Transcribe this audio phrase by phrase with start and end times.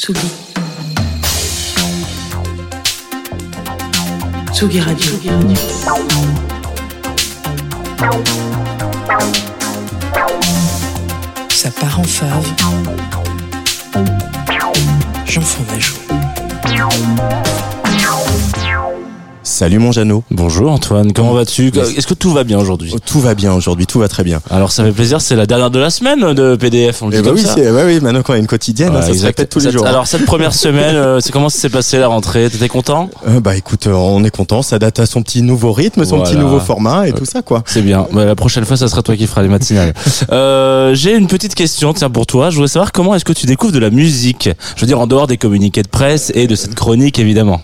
[0.00, 0.30] Tsugi.
[4.50, 5.12] Tsugi Radio.
[11.50, 12.48] Ça part en fave.
[15.26, 17.69] J'en ma joue.
[19.60, 20.24] Salut mon Jeannot.
[20.30, 23.84] Bonjour Antoine, comment vas-tu Est-ce que tout va bien aujourd'hui Oh, Tout va bien aujourd'hui,
[23.86, 24.40] tout va très bien.
[24.48, 27.18] Alors ça fait plaisir, c'est la dernière de la semaine de PDF, on le dit
[27.18, 27.56] Eh bah comme oui, ça.
[27.56, 29.26] bah oui, maintenant qu'on a une quotidienne, Ouais, ça se exact.
[29.26, 29.86] répète tous les jours.
[29.86, 32.48] Alors cette première semaine, euh, c'est comment ça s'est passé la rentrée?
[32.48, 33.10] T'étais content?
[33.28, 36.16] Euh, bah écoute, euh, on est content, ça date à son petit nouveau rythme, son
[36.16, 36.30] Voilà.
[36.30, 37.62] petit nouveau format et tout ça quoi.
[37.66, 38.06] C'est bien.
[38.14, 39.92] Bah, la prochaine fois, ça sera toi qui feras les matinales.
[40.32, 42.48] euh, J'ai une petite question, tiens pour toi.
[42.48, 44.48] Je voudrais savoir comment est-ce que tu découvres de la musique?
[44.76, 47.60] Je veux dire en dehors des communiqués de presse et de cette chronique évidemment.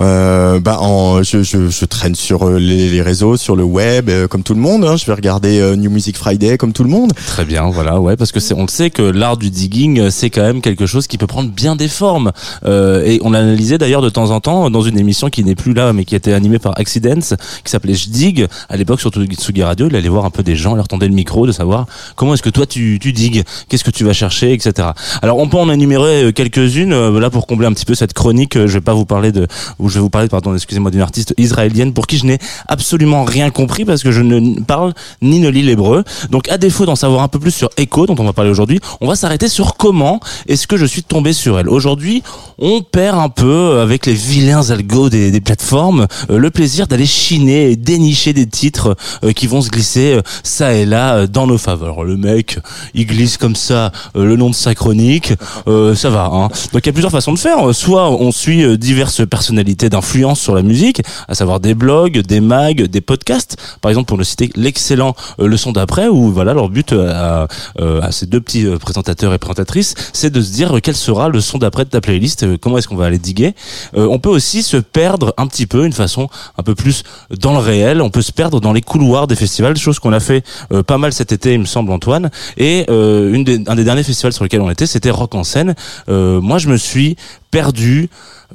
[0.00, 4.28] Euh, bah en, je, je, je traîne sur euh, les, réseaux, sur le web, euh,
[4.28, 4.84] comme tout le monde.
[4.84, 4.96] hein.
[4.96, 7.12] Je vais regarder euh, New Music Friday comme tout le monde.
[7.26, 10.30] Très bien, voilà, ouais, parce que c'est, on le sait que l'art du digging, c'est
[10.30, 12.32] quand même quelque chose qui peut prendre bien des formes.
[12.64, 15.92] Et on l'analysait d'ailleurs de temps en temps dans une émission qui n'est plus là,
[15.92, 17.20] mais qui était animée par Accidents,
[17.64, 18.46] qui s'appelait Je dig.
[18.68, 21.14] À l'époque, sur Tsugi Radio, il allait voir un peu des gens, leur tendait le
[21.14, 24.52] micro, de savoir comment est-ce que toi tu, tu digues, qu'est-ce que tu vas chercher,
[24.52, 24.88] etc.
[25.22, 28.66] Alors, on peut en énumérer quelques-unes, là, pour combler un petit peu cette chronique, je
[28.72, 29.46] vais pas vous parler de,
[29.88, 33.24] ou je vais vous parler, pardon, excusez-moi, d'une artiste israélienne pour qui je n'ai absolument
[33.24, 36.04] rien compris parce que je ne parle ni ne lis l'hébreu.
[36.30, 38.80] Donc, à défaut d'en savoir un peu plus sur Echo, dont on va parler aujourd'hui,
[39.00, 41.70] on va s'arrêter sur comment est-ce que je suis tombé sur elle.
[41.70, 42.22] Aujourd'hui,
[42.58, 47.70] on perd un peu avec les vilains algos des, plateformes euh, le plaisir d'aller chiner
[47.70, 51.58] et dénicher des titres euh, qui vont se glisser euh, ça et là dans nos
[51.58, 52.04] faveurs.
[52.04, 52.58] Le mec,
[52.94, 55.32] il glisse comme ça le nom de sa chronique,
[55.66, 56.30] ça va.
[56.32, 56.48] Hein.
[56.72, 57.74] Donc il y a plusieurs façons de faire.
[57.74, 62.82] Soit on suit diverses personnalités d'influence sur la musique, à savoir des blogs, des mags,
[62.82, 63.56] des podcasts.
[63.80, 67.10] Par exemple, pour ne citer l'excellent euh, Le Son d'après, où voilà leur but euh,
[67.12, 67.48] à,
[67.80, 71.40] euh, à ces deux petits présentateurs et présentatrices, c'est de se dire quel sera le
[71.40, 73.54] son d'après de ta playlist, comment est-ce qu'on va aller diguer.
[73.94, 77.04] On peut aussi se perdre un petit peu, une façon un peu plus
[77.38, 78.02] dans le réel.
[78.02, 80.98] On peut se perdre dans les couloirs des festivals, chose qu'on a fait euh, pas
[80.98, 82.30] mal cet été, il me semble, Antoine.
[82.56, 85.44] Et euh, une des, un des derniers festivals sur lesquels on était, c'était Rock en
[85.44, 85.74] scène.
[86.08, 87.16] Euh, moi, je me suis
[87.50, 88.08] perdu,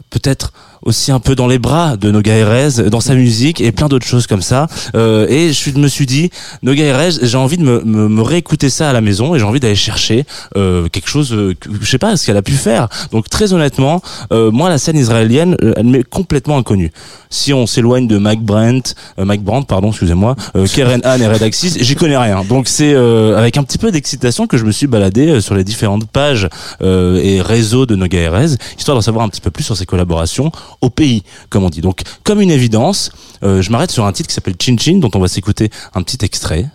[0.10, 0.54] peut-être
[0.86, 4.06] aussi un peu dans les bras de Noga Erez, dans sa musique et plein d'autres
[4.06, 4.68] choses comme ça.
[4.96, 6.30] Euh, et je me suis dit,
[6.62, 9.46] Noga Erez, j'ai envie de me, me, me réécouter ça à la maison et j'ai
[9.46, 10.26] envie d'aller chercher
[10.58, 12.90] euh, quelque chose, euh, que, je sais pas, ce qu'elle a pu faire.
[13.12, 14.02] Donc très honnêtement,
[14.32, 16.92] euh, moi la scène israélienne, euh, elle m'est complètement inconnue.
[17.30, 21.28] Si on s'éloigne de Mike Brandt, euh, Mike Brandt, pardon, excusez-moi, euh, Keren Han et
[21.28, 22.44] Redaxis, j'y connais rien.
[22.44, 25.56] Donc c'est euh, avec un petit peu d'excitation que je me suis baladé euh, sur
[25.56, 26.50] les différentes pages
[26.82, 29.86] euh, et réseaux de Noga Erez, histoire d'en savoir un petit peu plus sur ses
[29.86, 30.52] collaborations
[30.82, 31.80] au pays, comme on dit.
[31.80, 33.12] Donc, comme une évidence,
[33.42, 36.04] euh, je m'arrête sur un titre qui s'appelle Chin Chin, dont on va s'écouter un
[36.04, 36.66] petit extrait.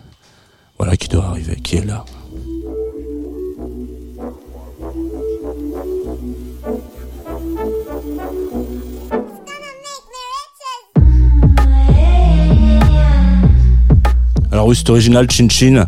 [0.78, 2.06] Voilà, qui doit arriver, qui est là.
[14.50, 15.86] Alors oui, c'est original, Chin Chin.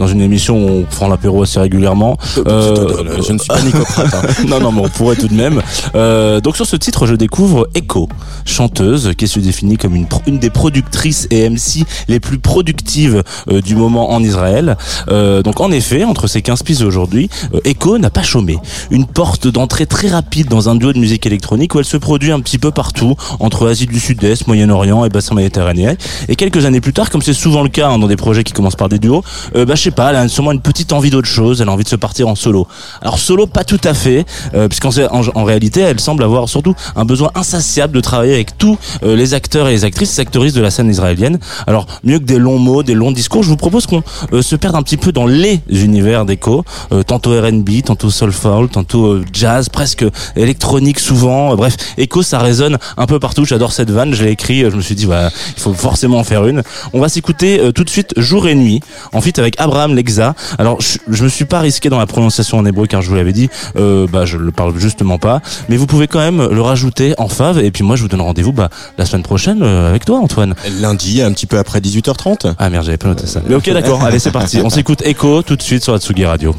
[0.00, 2.16] Dans une émission où on prend l'apéro assez régulièrement.
[2.46, 4.22] Euh, je ne suis pas hein.
[4.48, 5.62] non, non, mais on pourrait tout de même.
[5.94, 8.08] Euh, donc sur ce titre, je découvre Echo,
[8.44, 13.76] chanteuse qui se définit comme une, des productrices et MC les plus productives euh, du
[13.76, 14.76] moment en Israël.
[15.08, 18.58] Euh, donc en effet, entre ses 15 pistes aujourd'hui, euh, Echo n'a pas chômé.
[18.90, 22.32] Une porte d'entrée très rapide dans un duo de musique électronique où elle se produit
[22.32, 25.94] un petit peu partout, entre Asie du Sud-Est, Moyen-Orient et bassin méditerranéen.
[26.28, 28.52] Et quelques années plus tard, comme c'est souvent le cas hein, dans des projets qui
[28.52, 29.22] commencent par des duos,
[29.56, 31.84] euh, bah je pas, elle a sûrement une petite envie d'autre chose, elle a envie
[31.84, 32.66] de se partir en solo.
[33.02, 34.24] Alors solo, pas tout à fait,
[34.54, 38.58] euh, puisqu'en en, en réalité, elle semble avoir surtout un besoin insatiable de travailler avec
[38.58, 41.38] tous euh, les acteurs et les actrices, les actrices de la scène israélienne.
[41.66, 44.02] Alors mieux que des longs mots, des longs discours, je vous propose qu'on
[44.32, 48.68] euh, se perde un petit peu dans les univers d'Echo, euh, tantôt R&B, tantôt soulful,
[48.68, 50.04] tantôt jazz, presque
[50.36, 51.54] électronique souvent.
[51.56, 53.44] Bref, Echo, ça résonne un peu partout.
[53.44, 56.24] J'adore cette vanne, je l'ai écrit, je me suis dit, voilà, il faut forcément en
[56.24, 56.62] faire une.
[56.92, 58.80] On va s'écouter tout de suite Jour et Nuit,
[59.12, 60.34] en fit avec Abraham Lexa.
[60.58, 63.14] Alors, je, je me suis pas risqué dans la prononciation en hébreu car je vous
[63.14, 66.62] l'avais dit, euh, bah, je le parle justement pas, mais vous pouvez quand même le
[66.62, 67.58] rajouter en fave.
[67.58, 70.54] Et puis moi, je vous donne rendez-vous bah, la semaine prochaine euh, avec toi, Antoine.
[70.80, 72.54] Lundi, un petit peu après 18h30.
[72.58, 73.40] Ah merde, j'avais pas noté ça.
[73.46, 74.02] Mais ok, d'accord.
[74.04, 74.60] Allez, c'est parti.
[74.62, 76.54] On s'écoute Echo tout de suite sur la Tsugi Radio.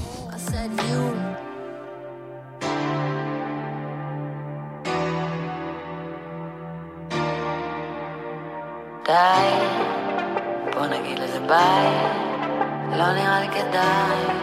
[12.97, 14.35] לא נראה לי כדאי,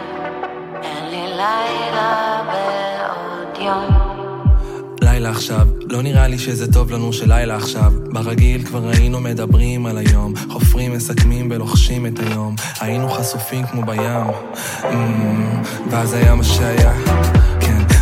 [0.83, 4.09] אין לי לילה בעוד יום.
[5.01, 7.91] לילה עכשיו, לא נראה לי שזה טוב לנו שלילה עכשיו.
[8.13, 12.55] ברגיל כבר היינו מדברים על היום, חופרים, מסכמים ולוחשים את היום.
[12.79, 14.27] היינו חשופים כמו בים,
[14.81, 14.85] mm,
[15.89, 16.93] ואז היה מה שהיה,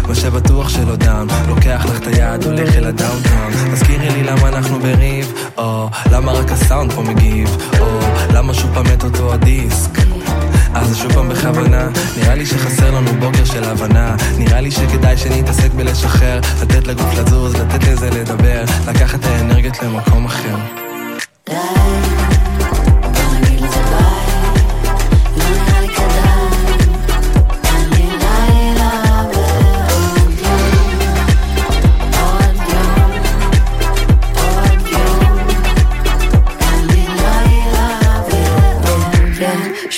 [0.07, 4.79] מה שבטוח שלא דאון לוקח לך את היד, הולך אל הדאונטאון תזכירי לי למה אנחנו
[4.79, 5.33] בריב.
[5.57, 7.57] או למה רק הסאונד פה מגיב?
[7.79, 7.99] או
[8.33, 9.91] למה שוב פעם את אותו הדיסק?
[10.73, 11.87] אז שוב פעם בכוונה,
[12.17, 14.15] נראה לי שחסר לנו בוקר של הבנה.
[14.37, 16.39] נראה לי שכדאי שנתעסק בלשחרר.
[16.61, 18.63] לתת לגוף לזוז, לתת לזה לדבר.
[18.87, 20.55] לקחת את האנרגיות למקום אחר.
[21.49, 21.55] די,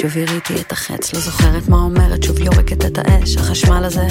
[0.02, 4.08] שוב הראיתי את החץ, לא זוכרת מה אומרת, שוב יורקת את האש, החשמל הזה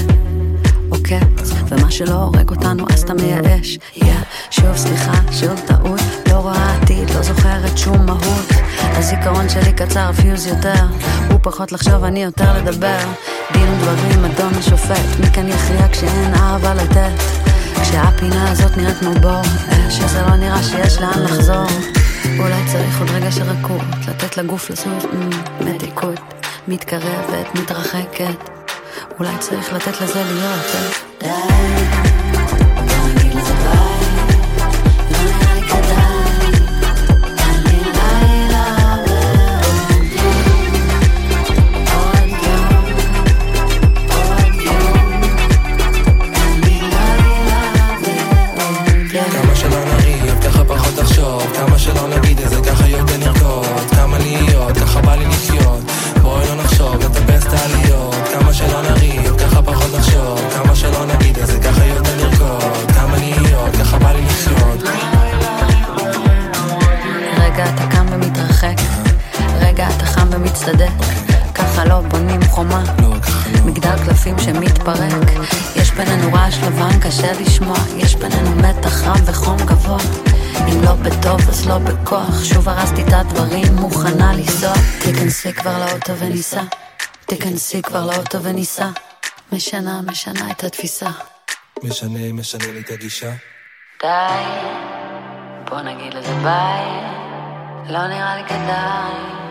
[0.89, 3.79] עוקץ, ומה שלא הורג אותנו אז אתה מייאש.
[3.97, 4.05] Yeah,
[4.51, 8.49] שוב סליחה, שוב טעות, לא רואה עתיד, לא זוכרת שום מהות.
[8.81, 10.85] הזיכרון שלי קצר, פיוז יותר,
[11.31, 12.99] הוא פחות לחשוב, אני יותר לדבר.
[13.53, 17.23] דין ודברים, אדון השופט, מי כאן יכריע כשאין אהבה לתת?
[17.83, 21.67] כשהפינה הזאת נראית כמו בור, אש, שזה לא נראה שיש לאן לחזור.
[22.39, 23.51] אולי צריך עוד רגע של
[24.09, 25.07] לתת לגוף לזוז,
[25.61, 26.21] מתיקות,
[26.69, 28.51] מתקרבת, מתרחקת.
[29.19, 30.89] אולי צריך לתת לזה להיות, אה?
[31.21, 32.08] די,
[70.69, 71.05] ומצטדק,
[71.55, 72.85] ככה לא בונים חומה,
[73.65, 75.29] מגדל קלפים שמתפרק,
[75.77, 79.99] יש בינינו רעש לבן קשה לשמוע, יש בינינו מתח רם וחום גבוה,
[80.69, 86.17] אם לא בטוב אז לא בכוח, שוב הרסתי את הדברים, מוכנה לנסוע, תיכנסי כבר לאוטו
[86.19, 86.63] וניסע,
[87.27, 88.89] תיכנסי כבר לאוטו וניסע,
[89.53, 91.11] משנה משנה את התפיסה.
[91.83, 93.31] משנה, משנה לי את הגישה.
[94.03, 94.09] די,
[95.71, 96.85] בוא נגיד לזה ביי,
[97.89, 99.48] לא נראה לי כדאי,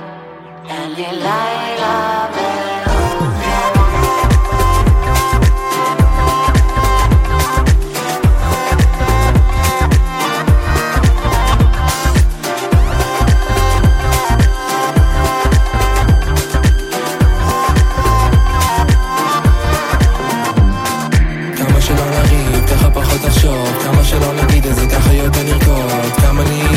[24.09, 26.13] שלא נגיד את זה ככה יותר נרקוד.
[26.21, 26.76] כמה נהיה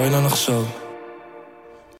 [0.00, 0.89] Spojna nog zo.